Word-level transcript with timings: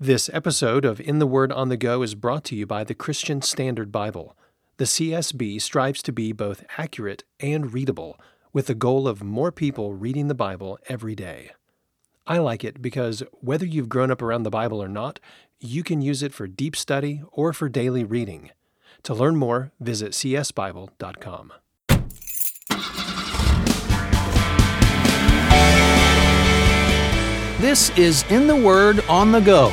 This 0.00 0.30
episode 0.32 0.84
of 0.84 1.00
In 1.00 1.18
the 1.18 1.26
Word 1.26 1.50
on 1.50 1.70
the 1.70 1.76
Go 1.76 2.02
is 2.02 2.14
brought 2.14 2.44
to 2.44 2.54
you 2.54 2.66
by 2.66 2.84
the 2.84 2.94
Christian 2.94 3.42
Standard 3.42 3.90
Bible. 3.90 4.36
The 4.76 4.84
CSB 4.84 5.60
strives 5.60 6.04
to 6.04 6.12
be 6.12 6.30
both 6.30 6.64
accurate 6.78 7.24
and 7.40 7.72
readable, 7.74 8.16
with 8.52 8.66
the 8.66 8.76
goal 8.76 9.08
of 9.08 9.24
more 9.24 9.50
people 9.50 9.94
reading 9.94 10.28
the 10.28 10.36
Bible 10.36 10.78
every 10.88 11.16
day. 11.16 11.50
I 12.28 12.38
like 12.38 12.62
it 12.62 12.80
because 12.80 13.24
whether 13.40 13.66
you've 13.66 13.88
grown 13.88 14.12
up 14.12 14.22
around 14.22 14.44
the 14.44 14.50
Bible 14.50 14.80
or 14.80 14.86
not, 14.86 15.18
you 15.58 15.82
can 15.82 16.00
use 16.00 16.22
it 16.22 16.32
for 16.32 16.46
deep 16.46 16.76
study 16.76 17.20
or 17.32 17.52
for 17.52 17.68
daily 17.68 18.04
reading. 18.04 18.52
To 19.02 19.14
learn 19.14 19.34
more, 19.34 19.72
visit 19.80 20.12
csbible.com. 20.12 21.52
This 27.58 27.90
is 27.98 28.24
In 28.30 28.46
the 28.46 28.54
Word 28.54 29.00
on 29.08 29.32
the 29.32 29.40
Go, 29.40 29.72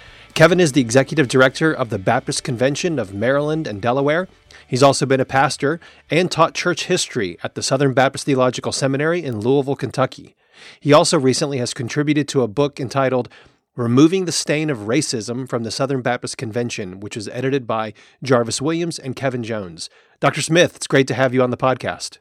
Kevin 0.33 0.59
is 0.59 0.71
the 0.71 0.81
executive 0.81 1.27
director 1.27 1.73
of 1.73 1.89
the 1.89 1.99
Baptist 1.99 2.43
Convention 2.43 2.97
of 2.97 3.13
Maryland 3.13 3.67
and 3.67 3.81
Delaware. 3.81 4.27
He's 4.65 4.81
also 4.81 5.05
been 5.05 5.19
a 5.19 5.25
pastor 5.25 5.79
and 6.09 6.31
taught 6.31 6.53
church 6.53 6.85
history 6.85 7.37
at 7.43 7.55
the 7.55 7.61
Southern 7.61 7.93
Baptist 7.93 8.25
Theological 8.25 8.71
Seminary 8.71 9.23
in 9.23 9.41
Louisville, 9.41 9.75
Kentucky. 9.75 10.35
He 10.79 10.93
also 10.93 11.19
recently 11.19 11.57
has 11.57 11.73
contributed 11.73 12.27
to 12.29 12.43
a 12.43 12.47
book 12.47 12.79
entitled 12.79 13.27
Removing 13.75 14.25
the 14.25 14.31
Stain 14.31 14.69
of 14.69 14.79
Racism 14.79 15.49
from 15.49 15.63
the 15.63 15.71
Southern 15.71 16.01
Baptist 16.01 16.37
Convention, 16.37 17.01
which 17.01 17.15
was 17.15 17.27
edited 17.29 17.67
by 17.67 17.93
Jarvis 18.23 18.61
Williams 18.61 18.97
and 18.97 19.15
Kevin 19.15 19.43
Jones. 19.43 19.89
Dr. 20.21 20.41
Smith, 20.41 20.75
it's 20.75 20.87
great 20.87 21.07
to 21.07 21.13
have 21.13 21.33
you 21.33 21.41
on 21.41 21.51
the 21.51 21.57
podcast. 21.57 22.19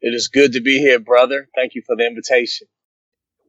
It 0.00 0.14
is 0.14 0.28
good 0.28 0.52
to 0.52 0.60
be 0.60 0.78
here, 0.78 0.98
brother. 0.98 1.48
Thank 1.54 1.74
you 1.74 1.82
for 1.86 1.94
the 1.94 2.06
invitation. 2.06 2.66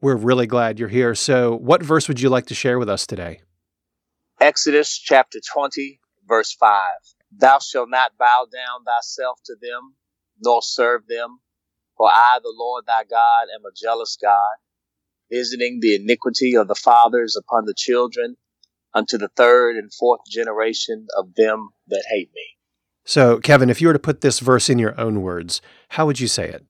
We're 0.02 0.15
really 0.15 0.47
glad 0.47 0.80
you're 0.80 0.89
here. 0.89 1.15
So, 1.15 1.55
what 1.55 1.81
verse 1.81 2.08
would 2.08 2.21
you 2.21 2.30
like 2.30 2.45
to 2.47 2.55
share 2.55 2.77
with 2.77 2.89
us 2.89 3.08
today? 3.08 3.41
Exodus 4.39 4.97
chapter 4.97 5.39
20, 5.53 6.00
verse 6.28 6.53
5. 6.53 6.91
Thou 7.38 7.59
shalt 7.59 7.89
not 7.89 8.17
bow 8.17 8.45
down 8.52 8.83
thyself 8.86 9.39
to 9.45 9.55
them, 9.61 9.95
nor 10.44 10.61
serve 10.61 11.08
them, 11.08 11.39
for 11.97 12.08
I, 12.08 12.39
the 12.42 12.53
Lord 12.55 12.86
thy 12.86 13.03
God, 13.09 13.47
am 13.53 13.64
a 13.66 13.73
jealous 13.75 14.17
God, 14.22 14.58
visiting 15.31 15.80
the 15.81 15.95
iniquity 15.95 16.55
of 16.55 16.67
the 16.67 16.75
fathers 16.75 17.38
upon 17.38 17.66
the 17.66 17.73
children 17.75 18.36
unto 18.94 19.17
the 19.17 19.30
third 19.30 19.77
and 19.77 19.94
fourth 19.94 20.22
generation 20.30 21.08
of 21.17 21.36
them 21.36 21.70
that 21.88 22.03
hate 22.09 22.30
me. 22.33 22.45
So, 23.05 23.39
Kevin, 23.39 23.70
if 23.70 23.81
you 23.81 23.88
were 23.88 23.94
to 23.94 23.99
put 23.99 24.22
this 24.22 24.39
verse 24.39 24.70
in 24.70 24.80
your 24.80 24.99
own 24.99 25.22
words, 25.22 25.61
how 25.89 26.05
would 26.05 26.20
you 26.20 26.27
say 26.27 26.49
it? 26.49 26.66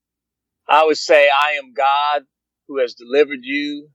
I 0.68 0.84
would 0.86 0.98
say, 0.98 1.30
I 1.30 1.54
am 1.54 1.74
God 1.74 2.24
who 2.68 2.80
has 2.80 2.94
delivered 2.96 3.40
you, 3.44 3.90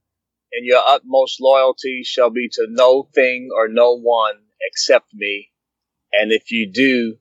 and 0.53 0.67
your 0.67 0.81
utmost 0.87 1.41
loyalty 1.41 2.03
shall 2.05 2.31
be 2.31 2.49
to 2.53 2.67
no 2.71 3.09
thing 3.15 3.49
or 3.55 3.69
no 3.69 3.97
one 3.97 4.35
except 4.61 5.07
me. 5.15 5.49
And 6.13 6.33
if 6.33 6.51
you 6.51 6.71
do 6.71 7.17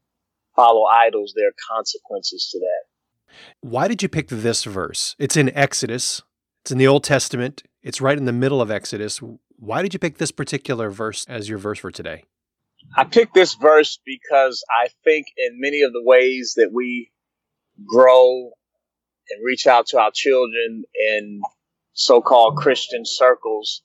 follow 0.55 0.85
idols, 0.85 1.33
there 1.35 1.47
are 1.47 1.75
consequences 1.75 2.49
to 2.51 2.59
that. 2.59 3.33
Why 3.61 3.87
did 3.87 4.01
you 4.01 4.09
pick 4.09 4.27
this 4.29 4.63
verse? 4.63 5.15
It's 5.19 5.37
in 5.37 5.55
Exodus, 5.55 6.23
it's 6.61 6.71
in 6.71 6.77
the 6.77 6.87
Old 6.87 7.03
Testament, 7.03 7.63
it's 7.83 8.01
right 8.01 8.17
in 8.17 8.25
the 8.25 8.33
middle 8.33 8.61
of 8.61 8.71
Exodus. 8.71 9.21
Why 9.57 9.81
did 9.81 9.93
you 9.93 9.99
pick 9.99 10.17
this 10.17 10.31
particular 10.31 10.89
verse 10.89 11.25
as 11.29 11.47
your 11.47 11.59
verse 11.59 11.79
for 11.79 11.91
today? 11.91 12.23
I 12.97 13.03
picked 13.03 13.33
this 13.33 13.53
verse 13.53 13.99
because 14.05 14.63
I 14.69 14.89
think 15.03 15.27
in 15.37 15.59
many 15.59 15.81
of 15.81 15.93
the 15.93 16.01
ways 16.03 16.53
that 16.57 16.71
we 16.73 17.11
grow 17.85 18.51
and 19.29 19.45
reach 19.45 19.67
out 19.67 19.87
to 19.87 19.99
our 19.99 20.11
children 20.11 20.83
in 21.13 21.41
so-called 21.99 22.55
Christian 22.55 23.03
circles, 23.05 23.81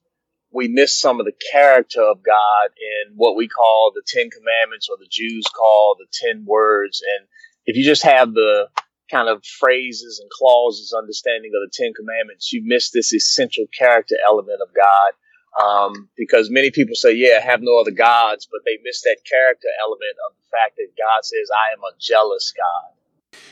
we 0.52 0.68
miss 0.68 0.96
some 0.96 1.18
of 1.18 1.26
the 1.26 1.34
character 1.50 2.00
of 2.00 2.22
God 2.22 2.70
in 2.78 3.14
what 3.16 3.34
we 3.34 3.48
call 3.48 3.90
the 3.92 4.04
Ten 4.06 4.30
Commandments 4.30 4.88
or 4.88 4.96
the 4.96 5.10
Jews 5.10 5.44
call 5.52 5.96
the 5.98 6.06
Ten 6.12 6.44
Words. 6.46 7.02
And 7.02 7.26
if 7.66 7.76
you 7.76 7.84
just 7.84 8.04
have 8.04 8.32
the 8.32 8.68
kind 9.10 9.28
of 9.28 9.44
phrases 9.44 10.20
and 10.20 10.30
clauses 10.30 10.94
understanding 10.96 11.50
of 11.56 11.68
the 11.68 11.74
Ten 11.74 11.92
Commandments, 11.92 12.52
you 12.52 12.62
miss 12.64 12.90
this 12.90 13.12
essential 13.12 13.64
character 13.76 14.14
element 14.24 14.60
of 14.62 14.68
God. 14.72 15.10
Um, 15.54 16.08
because 16.16 16.50
many 16.50 16.70
people 16.70 16.94
say, 16.94 17.14
yeah, 17.14 17.40
have 17.40 17.62
no 17.62 17.78
other 17.78 17.94
gods, 17.94 18.46
but 18.50 18.60
they 18.64 18.78
miss 18.82 19.02
that 19.02 19.18
character 19.28 19.68
element 19.82 20.14
of 20.30 20.34
the 20.38 20.46
fact 20.50 20.76
that 20.78 20.94
God 20.98 21.22
says, 21.22 21.50
I 21.50 21.74
am 21.74 21.82
a 21.82 21.98
jealous 21.98 22.52
God. 22.54 22.94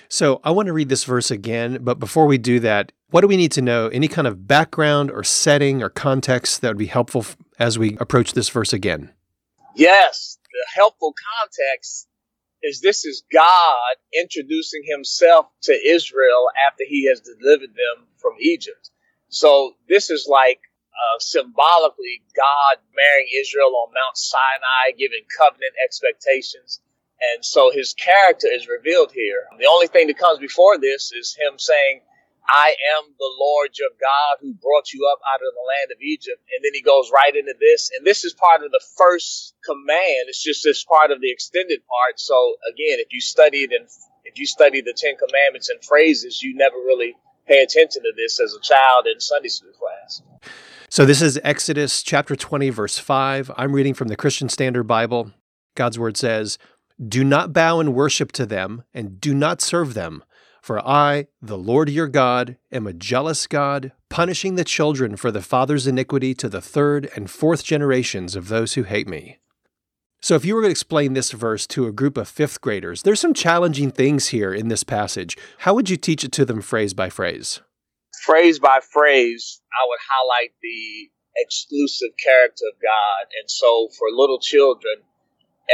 So 0.09 0.41
I 0.45 0.51
want 0.51 0.67
to 0.67 0.73
read 0.73 0.89
this 0.89 1.05
verse 1.05 1.31
again, 1.31 1.79
but 1.83 1.99
before 1.99 2.27
we 2.27 2.39
do 2.39 2.61
that, 2.61 2.93
what 3.11 3.23
do 3.23 3.29
we 3.29 3.37
need 3.37 3.53
to 3.53 3.63
know? 3.63 3.89
Any 3.89 4.09
kind 4.09 4.27
of 4.27 4.47
background 4.47 5.11
or 5.11 5.25
setting 5.25 5.83
or 5.83 5.89
context 5.89 6.61
that 6.61 6.69
would 6.69 6.79
be 6.79 6.87
helpful 6.87 7.25
as 7.59 7.79
we 7.79 7.97
approach 7.99 8.33
this 8.33 8.49
verse 8.49 8.73
again? 8.73 9.13
Yes, 9.75 10.39
the 10.45 10.67
helpful 10.75 11.15
context 11.41 12.09
is 12.63 12.81
this 12.81 13.05
is 13.05 13.25
God 13.33 13.97
introducing 14.15 14.83
himself 14.85 15.47
to 15.63 15.73
Israel 15.73 16.49
after 16.69 16.85
he 16.87 17.09
has 17.09 17.21
delivered 17.21 17.71
them 17.71 18.07
from 18.19 18.33
Egypt. 18.41 18.91
So 19.29 19.73
this 19.89 20.11
is 20.11 20.27
like 20.31 20.61
uh, 20.93 21.19
symbolically 21.19 22.23
God 22.37 22.79
marrying 22.95 23.29
Israel 23.41 23.75
on 23.77 23.93
Mount 23.95 24.17
Sinai, 24.17 24.97
giving 24.97 25.25
covenant 25.37 25.73
expectations. 25.85 26.81
And 27.35 27.45
so 27.45 27.71
his 27.71 27.95
character 27.95 28.49
is 28.51 28.67
revealed 28.67 29.13
here. 29.13 29.47
The 29.59 29.71
only 29.71 29.87
thing 29.87 30.09
that 30.09 30.19
comes 30.19 30.41
before 30.41 30.79
this 30.79 31.13
is 31.13 31.37
him 31.39 31.59
saying, 31.59 32.01
I 32.49 32.75
am 32.99 33.05
the 33.19 33.33
Lord 33.39 33.71
your 33.79 33.95
God 34.01 34.43
who 34.43 34.55
brought 34.55 34.93
you 34.93 35.09
up 35.13 35.21
out 35.33 35.39
of 35.39 35.55
the 35.55 35.63
land 35.63 35.93
of 35.95 36.03
Egypt. 36.03 36.43
And 36.55 36.65
then 36.65 36.75
he 36.75 36.83
goes 36.83 37.11
right 37.15 37.35
into 37.35 37.55
this. 37.61 37.91
And 37.97 38.05
this 38.05 38.25
is 38.25 38.35
part 38.35 38.65
of 38.65 38.73
the 38.73 38.83
first 38.97 39.55
command. 39.65 40.27
It's 40.27 40.43
just 40.43 40.65
this 40.65 40.83
part 40.83 41.13
of 41.13 41.21
the 41.21 41.31
extended 41.31 41.81
part. 41.87 42.19
So 42.19 42.57
again, 42.67 42.99
if 42.99 43.13
you 43.13 43.21
studied 43.21 43.71
and 43.71 43.87
if 44.25 44.39
you 44.39 44.47
study 44.47 44.81
the 44.81 44.95
Ten 44.97 45.15
Commandments 45.17 45.69
and 45.69 45.83
phrases, 45.85 46.43
you 46.43 46.55
never 46.57 46.77
really 46.77 47.15
pay 47.47 47.63
attention 47.63 48.03
to 48.03 48.13
this 48.17 48.41
as 48.41 48.55
a 48.55 48.61
child 48.61 49.07
in 49.07 49.21
Sunday 49.21 49.49
school 49.49 49.73
class. 49.79 50.23
So 50.89 51.07
this 51.07 51.23
is 51.23 51.41
Exodus 51.43 52.03
chapter 52.03 52.37
20, 52.37 52.71
verse 52.71 52.99
5. 52.99 53.51
I'm 53.57 53.73
reading 53.73 53.95
from 53.95 54.09
the 54.09 54.17
Christian 54.17 54.49
Standard 54.49 54.85
Bible. 54.85 55.33
God's 55.75 55.99
word 55.99 56.17
says, 56.17 56.59
do 57.09 57.25
not 57.25 57.53
bow 57.53 57.81
and 57.81 57.95
worship 57.95 58.33
to 58.33 58.47
them, 58.47 58.85
and 58.95 59.21
do 59.21 59.35
not 59.35 59.61
serve 59.61 59.95
them. 59.95 60.23
For 60.61 60.81
I, 60.87 61.27
the 61.41 61.59
Lord 61.59 61.89
your 61.89 62.07
God, 62.07 62.57
am 62.71 62.87
a 62.87 62.93
jealous 62.93 63.49
God, 63.49 63.91
punishing 64.09 64.55
the 64.55 64.65
children 64.65 65.17
for 65.17 65.33
the 65.33 65.43
father's 65.43 65.89
iniquity 65.89 66.35
to 66.35 66.49
the 66.49 66.61
third 66.61 67.11
and 67.17 67.29
fourth 67.29 67.65
generations 67.65 68.37
of 68.37 68.49
those 68.49 68.75
who 68.75 68.85
hate 68.85 69.09
me. 69.09 69.39
So, 70.21 70.37
if 70.37 70.45
you 70.45 70.55
were 70.55 70.63
to 70.63 70.71
explain 70.71 71.15
this 71.15 71.33
verse 71.33 71.67
to 71.69 71.89
a 71.89 71.93
group 71.93 72.17
of 72.17 72.29
fifth 72.29 72.61
graders, 72.61 73.03
there's 73.03 73.19
some 73.19 73.35
challenging 73.35 73.91
things 73.91 74.29
here 74.29 74.55
in 74.55 74.69
this 74.69 74.85
passage. 74.85 75.37
How 75.59 75.75
would 75.75 75.91
you 75.91 75.97
teach 75.97 76.23
it 76.23 76.31
to 76.33 76.45
them 76.45 76.63
phrase 76.63 76.95
by 76.95 77.11
phrase? 77.11 77.61
Phrase 78.25 78.61
by 78.61 78.79
phrase, 78.93 79.61
I 79.73 79.83
would 79.89 79.99
highlight 80.09 80.53
the 80.63 81.11
exclusive 81.37 82.11
character 82.23 82.67
of 82.73 82.81
God. 82.81 83.33
And 83.41 83.51
so, 83.51 83.89
for 83.99 84.13
little 84.13 84.39
children, 84.39 85.03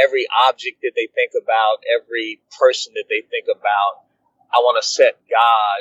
every 0.03 0.25
object 0.47 0.81
that 0.81 0.93
they 0.95 1.07
think 1.13 1.31
about, 1.35 1.83
every 1.87 2.41
person 2.59 2.93
that 2.95 3.05
they 3.09 3.21
think 3.27 3.47
about, 3.51 4.07
I 4.53 4.59
want 4.59 4.81
to 4.81 4.87
set 4.87 5.19
God 5.29 5.79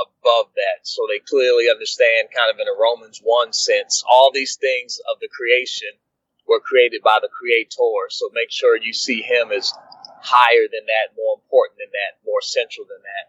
above 0.00 0.50
that 0.56 0.82
so 0.82 1.06
they 1.06 1.20
clearly 1.20 1.68
understand, 1.70 2.32
kind 2.34 2.50
of 2.50 2.58
in 2.58 2.66
a 2.66 2.80
Romans 2.80 3.20
1 3.22 3.52
sense, 3.52 4.02
all 4.08 4.30
these 4.32 4.56
things 4.56 4.98
of 5.10 5.20
the 5.20 5.28
creation 5.28 5.92
were 6.46 6.60
created 6.60 7.02
by 7.02 7.18
the 7.20 7.28
Creator. 7.28 8.10
So 8.10 8.30
make 8.34 8.50
sure 8.50 8.76
you 8.76 8.92
see 8.92 9.22
Him 9.22 9.52
as 9.52 9.72
higher 10.22 10.66
than 10.66 10.84
that, 10.86 11.16
more 11.16 11.38
important 11.38 11.78
than 11.78 11.92
that, 11.92 12.18
more 12.24 12.42
central 12.42 12.86
than 12.88 13.02
that. 13.02 13.26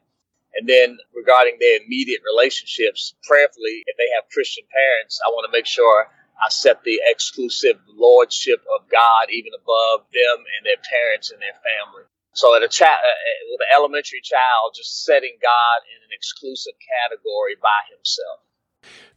And 0.54 0.68
then 0.68 0.98
regarding 1.16 1.58
their 1.60 1.80
immediate 1.80 2.22
relationships, 2.28 3.16
prayerfully, 3.24 3.84
if 3.88 3.96
they 3.96 4.10
have 4.16 4.28
Christian 4.34 4.66
parents, 4.68 5.22
I 5.24 5.30
want 5.30 5.48
to 5.48 5.56
make 5.56 5.66
sure 5.66 6.12
I 6.42 6.50
set 6.50 6.84
the 6.84 7.00
exclusive 7.06 7.78
lordship 7.94 8.60
of 8.74 8.90
God 8.90 9.30
even 9.30 9.54
above 9.54 10.10
them 10.10 10.38
and 10.58 10.66
their 10.66 10.82
parents 10.82 11.30
and 11.30 11.40
their 11.40 11.56
family. 11.62 12.10
So 12.34 12.56
at 12.56 12.64
a 12.64 12.68
child, 12.68 12.98
uh, 12.98 13.52
with 13.52 13.62
an 13.62 13.72
elementary 13.76 14.22
child, 14.24 14.74
just 14.76 15.04
setting 15.06 15.38
God 15.42 15.78
in 15.86 16.02
an 16.02 16.12
exclusive 16.12 16.74
category 16.82 17.56
by 17.62 17.86
himself. 17.94 18.40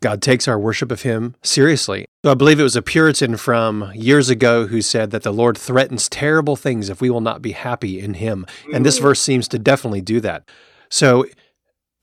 God 0.01 0.21
takes 0.21 0.47
our 0.47 0.59
worship 0.59 0.93
of 0.93 1.03
Him 1.03 1.35
seriously. 1.43 2.05
I 2.25 2.35
believe 2.35 2.61
it 2.61 2.65
was 2.65 2.77
a 2.77 2.83
Puritan 2.83 3.37
from 3.37 3.91
years 3.95 4.29
ago 4.29 4.67
who 4.67 4.83
said 4.83 5.11
that 5.13 5.23
the 5.23 5.33
Lord 5.33 5.57
threatens 5.57 6.09
terrible 6.09 6.57
things 6.57 6.91
if 6.91 7.01
we 7.01 7.09
will 7.09 7.23
not 7.23 7.41
be 7.41 7.53
happy 7.53 8.01
in 8.01 8.15
Him. 8.15 8.47
And 8.73 8.85
this 8.85 8.99
verse 8.99 9.21
seems 9.21 9.49
to 9.49 9.59
definitely 9.59 10.03
do 10.03 10.21
that. 10.21 10.49
So, 10.91 11.25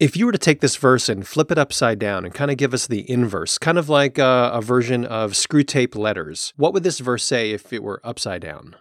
if 0.01 0.17
you 0.17 0.25
were 0.25 0.31
to 0.31 0.37
take 0.39 0.61
this 0.61 0.77
verse 0.77 1.09
and 1.09 1.27
flip 1.27 1.51
it 1.51 1.59
upside 1.59 1.99
down 1.99 2.25
and 2.25 2.33
kind 2.33 2.49
of 2.49 2.57
give 2.57 2.73
us 2.73 2.87
the 2.87 3.07
inverse, 3.07 3.59
kind 3.59 3.77
of 3.77 3.87
like 3.87 4.17
a, 4.17 4.49
a 4.51 4.59
version 4.59 5.05
of 5.05 5.33
Screwtape 5.33 5.95
letters, 5.95 6.53
what 6.57 6.73
would 6.73 6.81
this 6.81 6.97
verse 6.97 7.23
say 7.23 7.51
if 7.51 7.71
it 7.71 7.83
were 7.83 8.01
upside 8.03 8.41
down? 8.41 8.75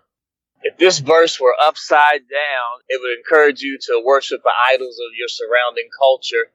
If 0.62 0.78
this 0.78 0.98
verse 0.98 1.38
were 1.38 1.54
upside 1.62 2.22
down, 2.26 2.80
it 2.88 2.98
would 3.02 3.18
encourage 3.18 3.60
you 3.60 3.76
to 3.82 4.02
worship 4.02 4.42
the 4.42 4.52
idols 4.72 4.96
of 4.96 5.12
your 5.14 5.28
surrounding 5.28 5.90
culture 5.92 6.48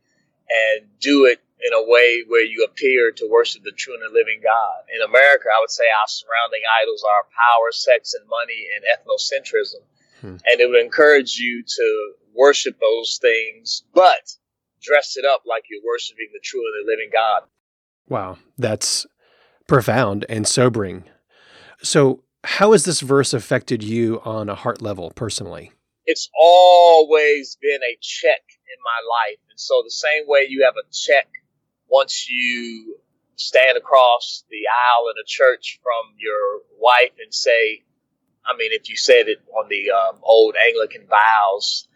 and 0.49 0.89
do 0.99 1.25
it 1.25 1.39
in 1.61 1.73
a 1.73 1.87
way 1.87 2.23
where 2.27 2.43
you 2.43 2.65
appear 2.67 3.11
to 3.11 3.29
worship 3.29 3.61
the 3.63 3.71
true 3.71 3.93
and 3.93 4.13
living 4.13 4.41
God. 4.41 4.89
In 4.89 5.01
America, 5.01 5.45
I 5.55 5.61
would 5.61 5.69
say 5.69 5.83
our 5.85 6.07
surrounding 6.07 6.65
idols 6.81 7.05
are 7.05 7.29
power, 7.37 7.71
sex, 7.71 8.15
and 8.15 8.27
money, 8.27 8.65
and 8.73 8.83
ethnocentrism. 8.89 9.85
Hmm. 10.21 10.37
And 10.49 10.59
it 10.59 10.67
would 10.67 10.81
encourage 10.81 11.37
you 11.37 11.61
to 11.61 12.13
worship 12.33 12.79
those 12.79 13.19
things, 13.21 13.83
but 13.93 14.35
dress 14.85 15.15
it 15.17 15.25
up 15.25 15.41
like 15.45 15.63
you're 15.69 15.81
worshiping 15.85 16.27
the 16.33 16.39
true 16.43 16.61
and 16.61 16.85
the 16.85 16.91
living 16.91 17.09
God. 17.11 17.43
Wow, 18.07 18.37
that's 18.57 19.05
profound 19.67 20.25
and 20.29 20.47
sobering. 20.47 21.05
So, 21.81 22.23
how 22.43 22.73
has 22.73 22.85
this 22.85 23.01
verse 23.01 23.33
affected 23.33 23.83
you 23.83 24.21
on 24.23 24.49
a 24.49 24.55
heart 24.55 24.81
level 24.81 25.11
personally? 25.15 25.71
It's 26.05 26.29
always 26.39 27.57
been 27.59 27.81
a 27.81 27.97
check 27.99 28.41
in 28.47 28.79
my 28.83 28.99
life. 29.09 29.39
And 29.49 29.59
so, 29.59 29.81
the 29.83 29.91
same 29.91 30.23
way 30.27 30.45
you 30.47 30.63
have 30.65 30.75
a 30.75 30.87
check 30.93 31.27
once 31.87 32.29
you 32.29 32.97
stand 33.35 33.77
across 33.77 34.43
the 34.49 34.67
aisle 34.67 35.09
in 35.09 35.21
a 35.21 35.25
church 35.25 35.79
from 35.83 36.15
your 36.17 36.61
wife 36.79 37.11
and 37.21 37.33
say, 37.33 37.83
I 38.45 38.55
mean, 38.57 38.71
if 38.71 38.89
you 38.89 38.95
said 38.95 39.27
it 39.27 39.39
on 39.57 39.67
the 39.69 39.91
um, 39.91 40.19
old 40.23 40.55
Anglican 40.55 41.07
vows, 41.07 41.87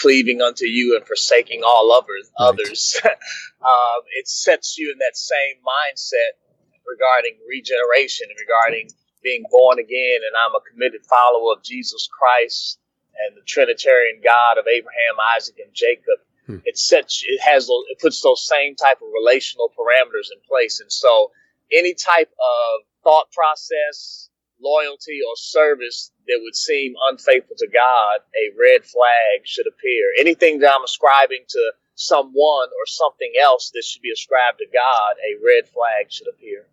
cleaving 0.00 0.40
unto 0.40 0.64
you 0.64 0.96
and 0.96 1.06
forsaking 1.06 1.62
all 1.64 1.92
others, 1.92 2.30
right. 2.38 2.48
others 2.48 3.00
um, 3.04 4.00
it 4.16 4.26
sets 4.26 4.78
you 4.78 4.90
in 4.90 4.98
that 4.98 5.16
same 5.16 5.60
mindset 5.60 6.40
regarding 6.88 7.36
regeneration 7.48 8.26
and 8.28 8.38
regarding 8.40 8.88
being 9.22 9.44
born 9.50 9.78
again. 9.78 10.20
And 10.24 10.34
I'm 10.34 10.56
a 10.56 10.64
committed 10.64 11.04
follower 11.04 11.52
of 11.54 11.62
Jesus 11.62 12.08
Christ 12.08 12.78
and 13.26 13.36
the 13.36 13.44
Trinitarian 13.46 14.20
God 14.24 14.58
of 14.58 14.66
Abraham, 14.66 15.20
Isaac, 15.36 15.56
and 15.62 15.72
Jacob. 15.74 16.18
Hmm. 16.46 16.64
It 16.64 16.78
sets, 16.78 17.22
it 17.26 17.40
has, 17.40 17.68
it 17.68 17.98
puts 18.00 18.22
those 18.22 18.46
same 18.46 18.76
type 18.76 18.98
of 19.02 19.08
relational 19.12 19.68
parameters 19.76 20.32
in 20.32 20.40
place. 20.48 20.80
And 20.80 20.90
so 20.90 21.30
any 21.70 21.94
type 21.94 22.32
of 22.32 22.88
thought 23.04 23.30
process, 23.32 24.29
loyalty, 24.62 25.20
or 25.26 25.34
service 25.36 26.12
that 26.26 26.40
would 26.42 26.56
seem 26.56 26.94
unfaithful 27.08 27.56
to 27.58 27.68
God, 27.72 28.20
a 28.34 28.54
red 28.58 28.84
flag 28.84 29.44
should 29.44 29.66
appear. 29.66 30.12
Anything 30.18 30.60
that 30.60 30.72
I'm 30.72 30.84
ascribing 30.84 31.44
to 31.48 31.72
someone 31.94 32.68
or 32.68 32.86
something 32.86 33.32
else 33.40 33.70
that 33.74 33.84
should 33.84 34.02
be 34.02 34.10
ascribed 34.10 34.58
to 34.58 34.66
God, 34.72 35.16
a 35.20 35.36
red 35.44 35.68
flag 35.68 36.10
should 36.10 36.28
appear. 36.28 36.66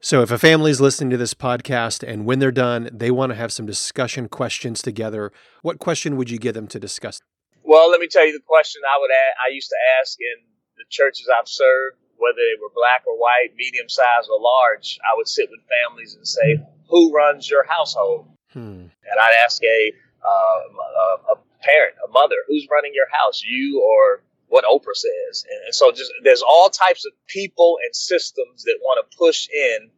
So, 0.00 0.20
if 0.22 0.32
a 0.32 0.38
family 0.38 0.72
is 0.72 0.80
listening 0.80 1.10
to 1.10 1.16
this 1.16 1.32
podcast 1.32 2.02
and 2.02 2.26
when 2.26 2.40
they're 2.40 2.50
done, 2.50 2.90
they 2.92 3.12
want 3.12 3.30
to 3.30 3.36
have 3.36 3.52
some 3.52 3.66
discussion 3.66 4.28
questions 4.28 4.82
together, 4.82 5.30
what 5.62 5.78
question 5.78 6.16
would 6.16 6.28
you 6.28 6.38
give 6.38 6.54
them 6.54 6.66
to 6.68 6.80
discuss? 6.80 7.20
Well, 7.62 7.88
let 7.88 8.00
me 8.00 8.08
tell 8.08 8.26
you 8.26 8.32
the 8.32 8.42
question 8.44 8.82
I 8.82 8.98
would 9.00 9.12
ask, 9.12 9.36
I 9.46 9.54
used 9.54 9.68
to 9.68 9.76
ask 10.00 10.18
in 10.18 10.44
the 10.76 10.84
churches 10.90 11.28
I've 11.30 11.46
served, 11.46 11.98
whether 12.22 12.38
they 12.38 12.54
were 12.62 12.70
black 12.70 13.02
or 13.06 13.18
white, 13.18 13.50
medium 13.58 13.88
size 13.88 14.30
or 14.30 14.38
large. 14.38 14.98
I 15.02 15.16
would 15.16 15.26
sit 15.26 15.50
with 15.50 15.60
families 15.66 16.14
and 16.14 16.26
say, 16.26 16.62
"Who 16.88 17.12
runs 17.12 17.50
your 17.50 17.64
household?" 17.64 18.30
Hmm. 18.52 18.86
And 19.10 19.16
I'd 19.20 19.34
ask 19.44 19.62
a, 19.62 19.92
uh, 20.22 20.60
a, 20.70 21.34
a 21.34 21.36
parent, 21.60 21.96
a 22.06 22.08
mother, 22.08 22.36
"Who's 22.46 22.68
running 22.70 22.94
your 22.94 23.10
house? 23.10 23.42
You 23.42 23.82
or 23.82 24.22
what 24.46 24.64
Oprah 24.64 24.94
says?" 24.94 25.44
And, 25.50 25.66
and 25.66 25.74
so, 25.74 25.90
just 25.90 26.12
there's 26.22 26.42
all 26.42 26.70
types 26.70 27.04
of 27.04 27.12
people 27.26 27.78
and 27.84 27.94
systems 27.94 28.62
that 28.64 28.78
want 28.80 29.02
to 29.02 29.16
push 29.18 29.48
in 29.50 29.90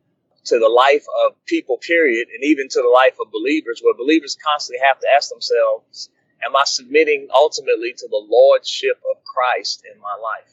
to 0.44 0.58
the 0.58 0.68
life 0.68 1.04
of 1.24 1.36
people, 1.46 1.78
period, 1.78 2.28
and 2.32 2.44
even 2.44 2.68
to 2.68 2.80
the 2.80 2.88
life 2.88 3.16
of 3.20 3.30
believers, 3.30 3.80
where 3.82 3.94
believers 3.94 4.36
constantly 4.42 4.84
have 4.86 4.98
to 5.00 5.08
ask 5.14 5.28
themselves 5.30 6.08
am 6.44 6.56
I 6.56 6.64
submitting 6.64 7.28
ultimately 7.32 7.92
to 7.96 8.08
the 8.08 8.26
lordship 8.28 9.00
of 9.10 9.22
Christ 9.24 9.84
in 9.90 10.00
my 10.00 10.14
life? 10.20 10.52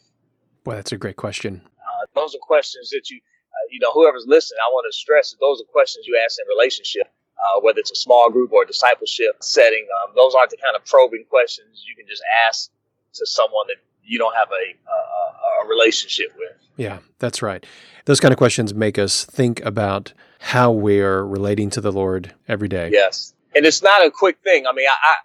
Boy, 0.63 0.75
that's 0.75 0.91
a 0.91 0.97
great 0.97 1.17
question. 1.17 1.61
Uh, 1.79 2.05
those 2.15 2.35
are 2.35 2.39
questions 2.39 2.89
that 2.91 3.09
you, 3.09 3.17
uh, 3.17 3.65
you 3.71 3.79
know, 3.79 3.91
whoever's 3.91 4.25
listening, 4.27 4.59
I 4.65 4.69
want 4.71 4.85
to 4.91 4.95
stress 4.95 5.31
that 5.31 5.39
those 5.39 5.61
are 5.61 5.65
questions 5.71 6.05
you 6.07 6.19
ask 6.23 6.37
in 6.39 6.47
relationship, 6.47 7.07
uh, 7.37 7.59
whether 7.61 7.79
it's 7.79 7.91
a 7.91 7.95
small 7.95 8.29
group 8.29 8.51
or 8.51 8.63
a 8.63 8.67
discipleship 8.67 9.41
setting. 9.41 9.87
Um, 10.03 10.13
those 10.15 10.35
aren't 10.35 10.51
the 10.51 10.57
kind 10.57 10.75
of 10.75 10.85
probing 10.85 11.25
questions 11.29 11.83
you 11.87 11.95
can 11.95 12.05
just 12.07 12.23
ask 12.47 12.69
to 13.13 13.25
someone 13.25 13.67
that 13.67 13.77
you 14.03 14.17
don't 14.17 14.35
have 14.35 14.49
a, 14.51 14.65
a, 14.89 15.65
a 15.65 15.67
relationship 15.67 16.33
with. 16.37 16.51
Yeah, 16.77 16.99
that's 17.19 17.41
right. 17.41 17.65
Those 18.05 18.19
kind 18.19 18.31
of 18.31 18.37
questions 18.37 18.73
make 18.73 18.97
us 18.97 19.25
think 19.25 19.63
about 19.65 20.13
how 20.39 20.71
we're 20.71 21.23
relating 21.23 21.69
to 21.71 21.81
the 21.81 21.91
Lord 21.91 22.33
every 22.47 22.67
day. 22.67 22.89
Yes. 22.91 23.33
And 23.53 23.65
it's 23.65 23.83
not 23.83 24.05
a 24.05 24.09
quick 24.09 24.37
thing. 24.43 24.65
I 24.65 24.73
mean, 24.73 24.87
I, 24.87 24.91
I 24.91 25.15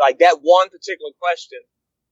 like 0.00 0.18
that 0.18 0.38
one 0.42 0.68
particular 0.68 1.12
question 1.20 1.58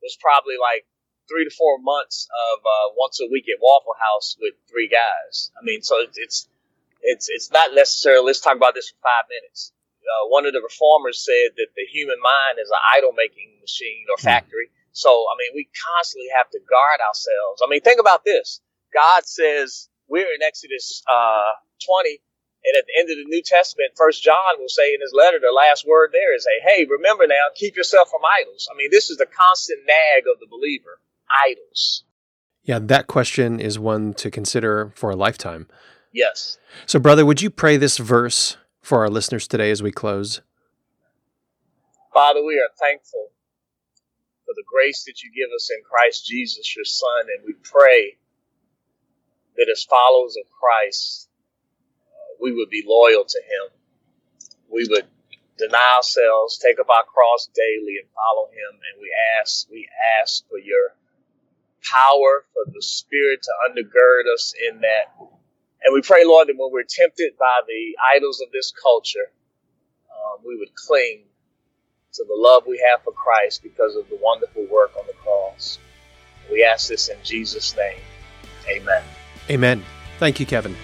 was 0.02 0.16
probably 0.20 0.54
like 0.60 0.86
three 1.28 1.44
to 1.44 1.54
four 1.54 1.78
months 1.78 2.28
of 2.32 2.64
uh, 2.64 2.94
once 2.96 3.20
a 3.20 3.28
week 3.30 3.46
at 3.52 3.60
Waffle 3.60 3.94
House 4.00 4.36
with 4.40 4.54
three 4.68 4.88
guys. 4.88 5.52
I 5.54 5.64
mean, 5.64 5.82
so 5.82 6.00
it's 6.00 6.48
it's 7.02 7.28
it's 7.28 7.52
not 7.52 7.74
necessarily. 7.74 8.26
Let's 8.26 8.40
talk 8.40 8.56
about 8.56 8.74
this 8.74 8.90
for 8.90 8.98
five 9.04 9.28
minutes. 9.28 9.72
Uh, 10.02 10.28
one 10.32 10.46
of 10.46 10.56
the 10.56 10.64
reformers 10.64 11.20
said 11.20 11.52
that 11.60 11.76
the 11.76 11.84
human 11.84 12.16
mind 12.16 12.56
is 12.56 12.70
an 12.70 12.80
idol 12.96 13.12
making 13.12 13.60
machine 13.60 14.08
or 14.08 14.16
hmm. 14.16 14.24
factory. 14.24 14.72
So 14.92 15.10
I 15.10 15.36
mean, 15.38 15.52
we 15.54 15.68
constantly 15.76 16.32
have 16.36 16.50
to 16.50 16.60
guard 16.64 17.00
ourselves. 17.04 17.62
I 17.62 17.68
mean, 17.68 17.80
think 17.80 18.00
about 18.00 18.24
this. 18.24 18.60
God 18.92 19.28
says 19.28 19.88
we're 20.08 20.32
in 20.32 20.42
Exodus 20.42 21.04
uh, 21.04 21.60
20 21.84 22.20
and 22.64 22.74
at 22.74 22.86
the 22.86 22.96
end 22.98 23.08
of 23.10 23.16
the 23.16 23.30
New 23.30 23.42
Testament, 23.42 23.94
First 23.94 24.22
John 24.22 24.58
will 24.58 24.68
say 24.68 24.92
in 24.92 25.00
his 25.00 25.14
letter, 25.14 25.38
the 25.38 25.54
last 25.54 25.86
word 25.86 26.10
there 26.12 26.34
is, 26.34 26.44
a, 26.44 26.58
"Hey, 26.66 26.84
remember 26.84 27.26
now, 27.26 27.54
keep 27.54 27.76
yourself 27.76 28.10
from 28.10 28.22
idols." 28.26 28.68
I 28.70 28.74
mean, 28.74 28.90
this 28.90 29.10
is 29.10 29.16
the 29.16 29.26
constant 29.26 29.86
nag 29.86 30.26
of 30.26 30.40
the 30.40 30.46
believer: 30.50 31.00
idols. 31.46 32.04
Yeah, 32.64 32.78
that 32.80 33.06
question 33.06 33.60
is 33.60 33.78
one 33.78 34.12
to 34.14 34.30
consider 34.30 34.92
for 34.94 35.10
a 35.10 35.16
lifetime. 35.16 35.68
Yes. 36.12 36.58
So, 36.86 36.98
brother, 36.98 37.24
would 37.24 37.40
you 37.40 37.50
pray 37.50 37.76
this 37.76 37.98
verse 37.98 38.56
for 38.82 38.98
our 38.98 39.10
listeners 39.10 39.48
today 39.48 39.70
as 39.70 39.82
we 39.82 39.92
close? 39.92 40.40
Father, 42.12 42.42
we 42.44 42.56
are 42.56 42.74
thankful 42.78 43.30
for 44.44 44.54
the 44.56 44.64
grace 44.66 45.04
that 45.04 45.22
you 45.22 45.30
give 45.30 45.54
us 45.54 45.70
in 45.70 45.82
Christ 45.84 46.26
Jesus, 46.26 46.74
your 46.74 46.84
Son, 46.84 47.26
and 47.36 47.44
we 47.46 47.54
pray 47.62 48.16
that 49.56 49.68
as 49.70 49.84
followers 49.84 50.36
of 50.36 50.50
Christ, 50.50 51.28
uh, 52.08 52.36
we 52.40 52.52
would 52.52 52.70
be 52.70 52.84
loyal 52.86 53.24
to 53.24 53.40
Him. 53.44 53.72
We 54.72 54.86
would 54.90 55.06
deny 55.58 55.94
ourselves, 55.96 56.58
take 56.58 56.78
up 56.80 56.88
our 56.88 57.04
cross 57.04 57.48
daily, 57.54 57.98
and 58.00 58.08
follow 58.14 58.48
Him. 58.48 58.80
And 58.92 59.00
we 59.00 59.12
ask, 59.40 59.68
we 59.70 59.88
ask 60.20 60.48
for 60.48 60.58
your 60.58 60.94
power, 61.82 62.44
for 62.52 62.70
the 62.72 62.82
Spirit 62.82 63.40
to 63.42 63.50
undergird 63.68 64.32
us 64.32 64.54
in 64.70 64.80
that. 64.80 65.14
And 65.82 65.94
we 65.94 66.02
pray, 66.02 66.24
Lord, 66.24 66.48
that 66.48 66.56
when 66.56 66.72
we're 66.72 66.82
tempted 66.88 67.32
by 67.38 67.60
the 67.66 67.96
idols 68.16 68.40
of 68.40 68.50
this 68.52 68.72
culture, 68.82 69.30
um, 70.10 70.40
we 70.46 70.56
would 70.56 70.74
cling 70.74 71.22
to 72.14 72.24
the 72.24 72.34
love 72.36 72.64
we 72.66 72.82
have 72.90 73.02
for 73.02 73.12
Christ 73.12 73.62
because 73.62 73.94
of 73.94 74.08
the 74.08 74.18
wonderful 74.20 74.66
work 74.66 74.90
on 74.98 75.06
the 75.06 75.12
cross. 75.14 75.78
We 76.50 76.64
ask 76.64 76.88
this 76.88 77.08
in 77.08 77.18
Jesus' 77.22 77.76
name. 77.76 78.00
Amen. 78.68 79.02
Amen. 79.50 79.84
Thank 80.18 80.40
you, 80.40 80.46
Kevin. 80.46 80.74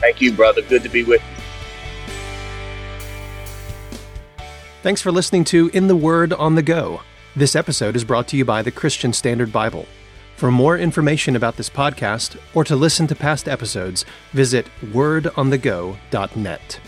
Thank 0.00 0.20
you, 0.20 0.32
brother. 0.32 0.62
Good 0.62 0.82
to 0.82 0.88
be 0.88 1.02
with 1.02 1.22
you. 1.22 1.44
Thanks 4.82 5.02
for 5.02 5.10
listening 5.10 5.44
to 5.44 5.70
In 5.72 5.88
the 5.88 5.96
Word 5.96 6.32
on 6.32 6.54
the 6.54 6.62
Go. 6.62 7.00
This 7.38 7.54
episode 7.54 7.94
is 7.94 8.02
brought 8.02 8.26
to 8.28 8.36
you 8.36 8.44
by 8.44 8.62
the 8.62 8.72
Christian 8.72 9.12
Standard 9.12 9.52
Bible. 9.52 9.86
For 10.34 10.50
more 10.50 10.76
information 10.76 11.36
about 11.36 11.56
this 11.56 11.70
podcast 11.70 12.36
or 12.52 12.64
to 12.64 12.74
listen 12.74 13.06
to 13.06 13.14
past 13.14 13.48
episodes, 13.48 14.04
visit 14.32 14.66
wordonthego.net. 14.86 16.80